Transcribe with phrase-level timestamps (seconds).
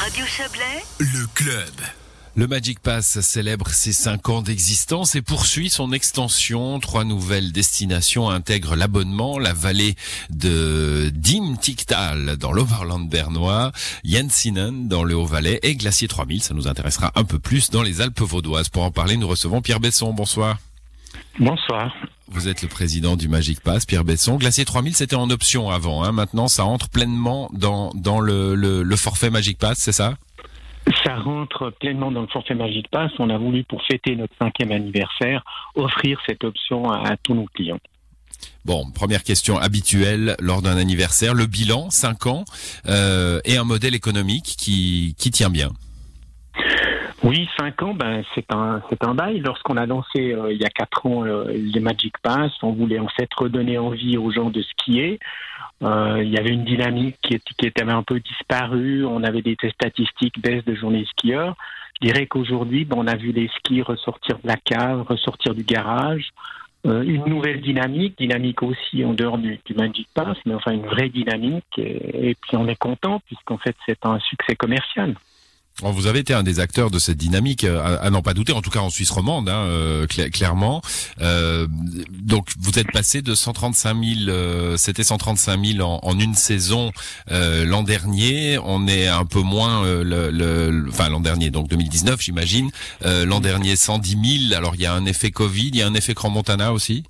[0.00, 1.74] Radio Chablais, Le club.
[2.34, 6.80] Le Magic Pass célèbre ses 5 ans d'existence et poursuit son extension.
[6.80, 9.96] Trois nouvelles destinations intègrent l'abonnement, la vallée
[10.30, 16.42] de Dimtiktal dans l'Overland bernois, Jensinen dans le Haut-Valais et Glacier 3000.
[16.42, 18.70] Ça nous intéressera un peu plus dans les Alpes vaudoises.
[18.70, 20.14] Pour en parler, nous recevons Pierre Besson.
[20.14, 20.56] Bonsoir.
[21.38, 21.94] Bonsoir.
[22.28, 24.36] Vous êtes le président du Magic Pass, Pierre Besson.
[24.36, 26.04] Glacier 3000, c'était en option avant.
[26.04, 26.12] Hein.
[26.12, 30.14] Maintenant, ça entre pleinement dans, dans le, le, le forfait Magic Pass, c'est ça?
[31.04, 33.10] Ça rentre pleinement dans le forfait Magic Pass.
[33.18, 37.46] On a voulu, pour fêter notre cinquième anniversaire, offrir cette option à, à tous nos
[37.46, 37.80] clients.
[38.64, 42.44] Bon, première question habituelle lors d'un anniversaire, le bilan, 5 ans,
[42.86, 45.70] euh, et un modèle économique qui, qui tient bien.
[47.22, 49.40] Oui, cinq ans, ben c'est un c'est un bail.
[49.40, 52.98] Lorsqu'on a lancé euh, il y a quatre ans euh, les Magic Pass, on voulait
[52.98, 55.18] en fait redonner envie aux gens de skier.
[55.82, 59.04] Euh, il y avait une dynamique qui, était- qui était un peu disparue.
[59.04, 61.56] On avait des statistiques baisse de journées skieurs.
[62.00, 65.62] Je dirais qu'aujourd'hui, ben, on a vu les skis ressortir de la cave, ressortir du
[65.62, 66.30] garage.
[66.86, 70.86] Euh, une nouvelle dynamique, dynamique aussi en dehors du, du Magic Pass, mais enfin une
[70.86, 71.66] vraie dynamique.
[71.76, 75.14] Et, et puis on est content puisqu'en fait c'est un succès commercial.
[75.82, 78.52] Bon, vous avez été un des acteurs de cette dynamique, euh, à, n'en pas douter,
[78.52, 80.82] en tout cas en Suisse romande, hein, euh, cla- clairement.
[81.22, 81.66] Euh,
[82.10, 86.92] donc vous êtes passé de 135 000, euh, c'était 135 000 en, en une saison
[87.30, 88.58] euh, l'an dernier.
[88.62, 92.70] On est un peu moins, le, le- enfin l'an dernier, donc 2019 j'imagine.
[93.04, 94.54] L'an dernier 110 000.
[94.58, 97.04] Alors il y a un effet Covid, il y a un effet Grand Montana aussi?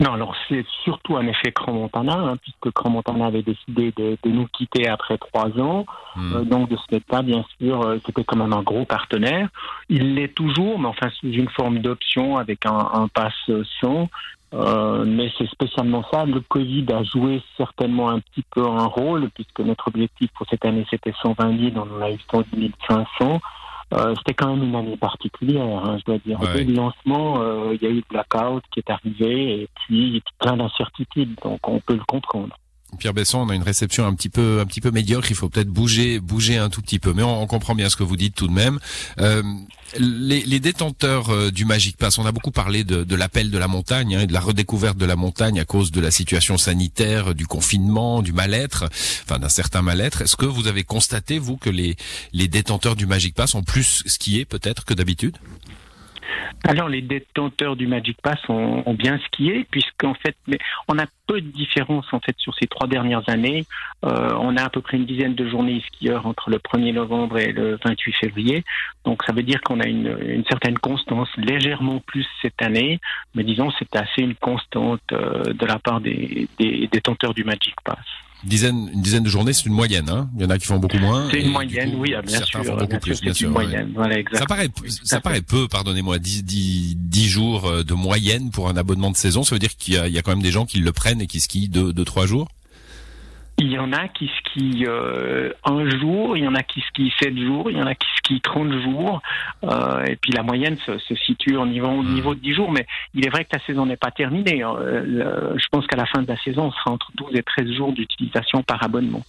[0.00, 4.48] Non, alors c'est surtout un effet Crans-Montana, hein, puisque Crans-Montana avait décidé de, de nous
[4.48, 5.86] quitter après trois ans.
[6.16, 6.36] Hmm.
[6.36, 9.48] Euh, donc de ce fait-là, bien sûr, euh, c'était quand même un gros partenaire.
[9.88, 13.32] Il l'est toujours, mais enfin sous une forme d'option avec un, un pass
[13.80, 14.08] sans.
[14.52, 16.24] Euh, mais c'est spécialement ça.
[16.24, 20.64] Le Covid a joué certainement un petit peu un rôle, puisque notre objectif pour cette
[20.64, 23.40] année c'était 120 000, on en a eu 110 500.
[23.92, 26.40] Euh, c'était quand même une année particulière, hein, je dois dire.
[26.40, 26.54] Ouais.
[26.54, 30.22] Dès le lancement, euh, il y a eu le blackout qui est arrivé, et puis
[30.40, 32.56] plein d'incertitudes, donc on peut le comprendre.
[32.98, 35.28] Pierre Besson, on a une réception un petit peu, un petit peu médiocre.
[35.30, 37.12] Il faut peut-être bouger, bouger un tout petit peu.
[37.12, 38.78] Mais on, comprend bien ce que vous dites tout de même.
[39.20, 39.42] Euh,
[39.98, 43.68] les, détenteurs euh, du Magic Pass, on a beaucoup parlé de, de l'appel de la
[43.68, 47.34] montagne hein, et de la redécouverte de la montagne à cause de la situation sanitaire,
[47.34, 48.84] du confinement, du mal-être,
[49.24, 50.22] enfin d'un certain mal-être.
[50.22, 51.96] Est-ce que vous avez constaté vous que les,
[52.32, 55.36] les détenteurs du Magic Pass ont plus skié peut-être que d'habitude?
[56.66, 61.06] Alors les détenteurs du Magic Pass ont, ont bien skié, puisqu'en fait, mais on a
[61.26, 63.66] peu de différence en fait sur ces trois dernières années.
[64.04, 67.38] Euh, on a à peu près une dizaine de journées skieurs entre le 1er novembre
[67.38, 68.64] et le 28 février.
[69.04, 73.00] Donc ça veut dire qu'on a une, une certaine constance, légèrement plus cette année,
[73.34, 77.74] mais disons c'est assez une constante euh, de la part des, des détenteurs du Magic
[77.84, 77.98] Pass.
[78.48, 80.08] Dizaine, une dizaine de journées, c'est une moyenne.
[80.08, 81.28] Hein Il y en a qui font beaucoup moins.
[81.30, 82.72] C'est une moyenne, coup, oui, ah, bien certains sûr.
[82.72, 83.48] font beaucoup bien plus, sûr, bien sûr.
[83.48, 83.64] une ouais.
[83.64, 84.16] moyenne, voilà.
[84.32, 84.68] Ça paraît,
[85.02, 89.16] ça paraît peu, pardonnez-moi, 10, 10, 10 jours euh, de moyenne pour un abonnement de
[89.16, 89.42] saison.
[89.42, 91.26] Ça veut dire qu'il y y a quand même des gens qui le prennent et
[91.26, 92.48] qui skient deux, deux, trois jours?
[93.58, 97.12] Il y en a qui skient euh, un jour, il y en a qui skient
[97.22, 99.22] sept jours, il y en a qui skient 30 jours,
[99.62, 102.14] euh, et puis la moyenne se, se situe au niveau, au Hmm.
[102.14, 104.62] niveau de 10 jours, mais il est vrai que la saison n'est pas terminée.
[104.62, 104.74] hein.
[104.80, 107.44] Euh, le- je pense qu'à la fin de la saison, on sera entre 12 et
[107.44, 109.22] 13 jours d'utilisation par abonnement.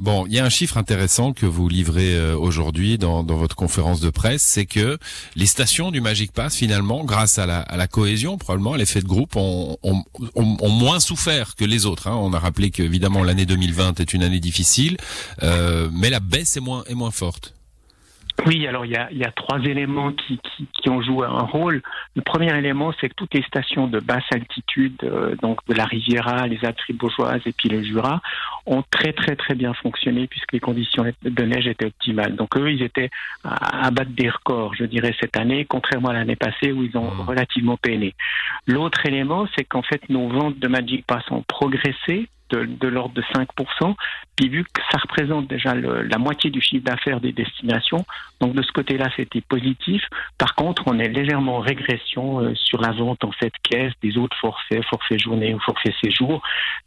[0.00, 4.00] Bon, il y a un chiffre intéressant que vous livrez euh, aujourd'hui dans, votre conférence
[4.00, 4.98] de presse, c'est que
[5.36, 9.36] les stations du Magic Pass, finalement, grâce à la, cohésion, probablement, à l'effet de groupe,
[9.36, 12.08] ont, ont, moins souffert que les autres.
[12.08, 12.16] hein.
[12.16, 14.96] On a rappelé qu'évidemment l'année 2020 est une année difficile,
[15.42, 17.54] euh, mais la baisse est moins forte.
[18.46, 21.26] Oui, alors il y a, il y a trois éléments qui, qui, qui ont joué
[21.26, 21.80] un rôle.
[22.16, 25.84] Le premier élément, c'est que toutes les stations de basse altitude, euh, donc de la
[25.84, 28.20] Riviera, les Alpes fribourgeoises et puis le Jura,
[28.66, 32.34] ont très très très bien fonctionné puisque les conditions de neige étaient optimales.
[32.34, 33.10] Donc eux, ils étaient
[33.44, 36.96] à, à battre des records, je dirais, cette année, contrairement à l'année passée où ils
[36.96, 37.20] ont Mhm.
[37.28, 38.14] relativement peiné.
[38.66, 43.22] L'autre élément, c'est qu'en fait, nos ventes de Magic Pass ont progressé de, l'ordre de
[43.22, 43.94] 5%,
[44.36, 48.04] puis vu que ça représente déjà la moitié du chiffre d'affaires des destinations,
[48.40, 50.02] donc de ce côté-là, c'était positif.
[50.38, 54.16] Par contre, on est légèrement en régression euh, sur la vente en fait caisse des
[54.18, 56.42] autres forfaits, forfait journée ou forfait séjour,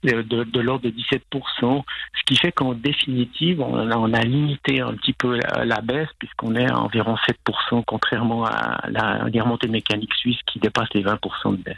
[0.06, 1.22] euh, de, l'ordre de 17%,
[1.62, 6.70] ce qui fait qu'en définitive, on a, limité un petit peu la, baisse puisqu'on est
[6.70, 11.64] à environ 7%, contrairement à la, les remontées mécaniques suisses qui dépassent les 20% de
[11.64, 11.76] baisse.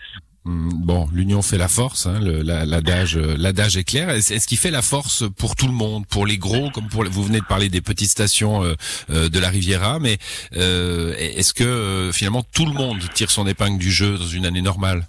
[0.48, 4.10] Hum, Bon, l'union fait la force, hein, l'adage, euh, l'adage est clair.
[4.10, 7.24] Est-ce qu'il fait la force pour tout le monde, pour les gros, comme pour vous
[7.24, 8.76] venez de parler des petites stations euh,
[9.10, 10.18] euh, de la Riviera, mais
[10.54, 15.06] est-ce que finalement tout le monde tire son épingle du jeu dans une année normale?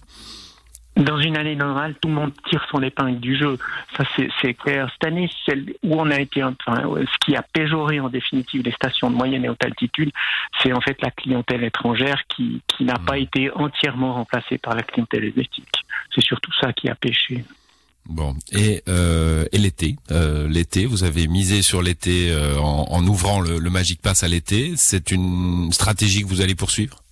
[0.99, 3.57] Dans une année normale, tout le monde tire son épingle du jeu.
[3.97, 4.05] Ça,
[4.43, 4.91] c'est clair.
[4.93, 8.73] Cette année, celle où on a été, enfin, ce qui a péjoré en définitive les
[8.73, 10.11] stations de moyenne et haute altitude,
[10.61, 13.23] c'est en fait la clientèle étrangère qui, qui n'a pas mmh.
[13.23, 15.85] été entièrement remplacée par la clientèle helvétique.
[16.15, 17.45] C'est surtout ça qui a pêché.
[18.07, 23.07] Bon, et, euh, et l'été, euh, l'été, vous avez misé sur l'été euh, en, en,
[23.07, 24.73] ouvrant le, le Magic Pass à l'été.
[24.77, 27.03] C'est une stratégie que vous allez poursuivre?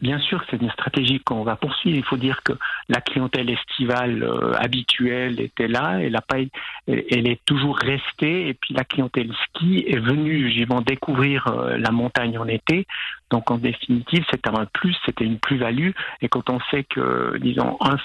[0.00, 1.96] Bien sûr, c'est une stratégie qu'on va poursuivre.
[1.96, 2.52] Il faut dire que
[2.88, 6.38] la clientèle estivale euh, habituelle était là, elle, a pas,
[6.86, 11.78] elle, est toujours restée, et puis la clientèle ski est venue, j'y vais découvrir euh,
[11.78, 12.86] la montagne en été.
[13.30, 15.90] Donc en définitive, c'était un plus, c'était une plus-value.
[16.22, 17.96] Et quand on sait que, disons, un,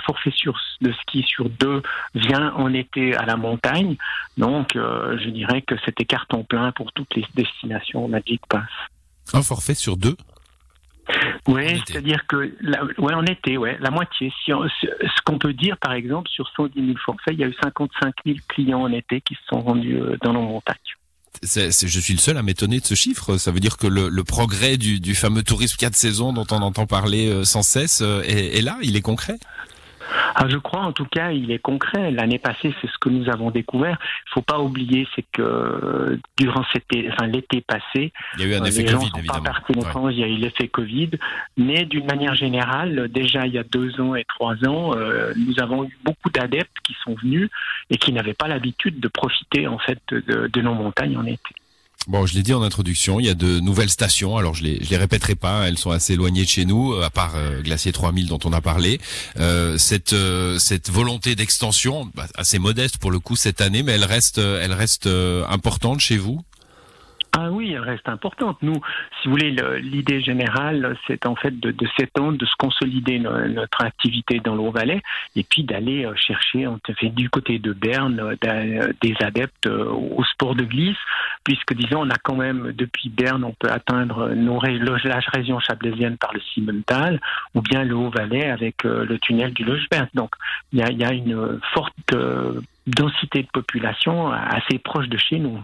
[0.00, 0.32] forfait
[0.80, 1.82] de ski sur deux
[2.14, 3.96] vient en été à la montagne,
[4.36, 8.68] donc euh, je dirais que c'était carton plein pour toutes les destinations Magic Pass.
[9.32, 10.16] Un forfait sur deux?
[11.48, 14.32] Oui, c'est-à-dire que, la, ouais, en été, ouais, la moitié.
[14.44, 17.54] Si ce qu'on peut dire, par exemple, sur 110 000 forfaits, il y a eu
[17.62, 20.76] 55 000 clients en été qui se sont rendus euh, dans nos montagnes.
[21.42, 23.36] je suis le seul à m'étonner de ce chiffre.
[23.36, 26.62] Ça veut dire que le, le progrès du, du, fameux tourisme 4 saisons dont on
[26.62, 29.38] entend parler euh, sans cesse euh, est, est là, il est concret
[30.34, 32.10] ah, je crois en tout cas, il est concret.
[32.10, 33.98] L'année passée, c'est ce que nous avons découvert.
[34.26, 38.62] Il faut pas oublier, c'est que durant enfin, l'été passé, il y a eu un
[38.62, 40.08] euh, effet les Covid, gens évidemment.
[40.10, 41.10] Il y a eu l'effet Covid,
[41.56, 45.60] mais d'une manière générale, déjà il y a deux ans et trois ans, euh, nous
[45.60, 47.48] avons eu beaucoup d'adeptes qui sont venus
[47.90, 51.54] et qui n'avaient pas l'habitude de profiter en fait de, de nos montagnes en été.
[52.06, 54.36] Bon, je l'ai dit en introduction, il y a de nouvelles stations.
[54.36, 57.34] Alors je les les répéterai pas, elles sont assez éloignées de chez nous, à part
[57.34, 59.00] euh, Glacier 3000 dont on a parlé.
[59.40, 63.92] Euh, cette euh, cette volonté d'extension, bah, assez modeste pour le coup cette année, mais
[63.92, 64.38] elle reste
[65.48, 66.44] importante chez vous?
[67.38, 68.56] Ah oui, elle reste importante.
[68.62, 68.80] Nous,
[69.20, 73.84] si vous voulez, l'idée générale, c'est en fait de, de s'étendre, de se consolider notre
[73.84, 75.02] activité dans l'Eau-Valais
[75.34, 79.84] et puis d'aller euh, chercher, on fait du côté de Berne, euh, des adeptes euh,
[79.84, 80.96] au sport de glisse,
[81.46, 86.34] puisque disons, on a quand même, depuis Berne, on peut atteindre la région chablaisienne par
[86.34, 87.20] le Simmental
[87.54, 90.08] ou bien le Haut-Valais avec le tunnel du Logebert.
[90.12, 90.32] Donc,
[90.72, 92.16] il y a, y a une forte
[92.88, 95.62] densité de population assez proche de chez nous.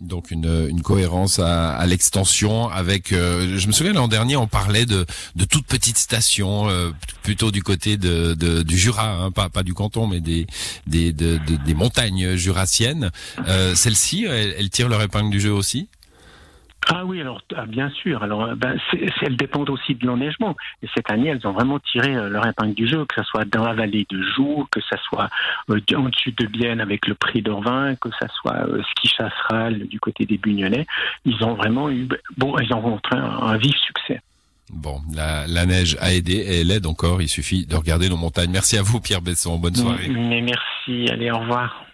[0.00, 3.12] Donc une, cohérence à, l'extension avec.
[3.12, 5.04] Euh, je me souviens l'an dernier on parlait de,
[5.36, 6.90] de toutes petites stations euh,
[7.22, 10.46] plutôt du côté de, du Jura, hein, pas, du canton mais des
[10.86, 13.10] des, de, des montagnes jurassiennes.
[13.46, 15.88] Euh, Celles-ci, elles, elles tirent leur épingle du jeu aussi?
[16.92, 18.22] Ah oui, alors ah, bien sûr.
[18.22, 18.76] Alors, euh, ben,
[19.22, 20.56] elles dépendent aussi de l'enneigement.
[20.82, 23.44] Et cette année, elles ont vraiment tiré euh, leur épingle du jeu, que ce soit
[23.44, 25.28] dans la vallée de Joux, que ce soit
[25.70, 30.00] euh, au-dessus de Bienne avec le prix d'Orvin, que ce soit euh, ski chasseral du
[30.00, 30.86] côté des Bugnonnais.
[31.24, 34.20] Ils ont vraiment eu, bon, ils ont rencontré un, vif succès.
[34.72, 37.22] Bon, la, la, neige a aidé et elle aide encore.
[37.22, 38.50] Il suffit de regarder nos montagnes.
[38.50, 39.58] Merci à vous, Pierre Besson.
[39.58, 40.08] Bonne soirée.
[40.08, 41.08] Mais merci.
[41.10, 41.84] Allez, au revoir.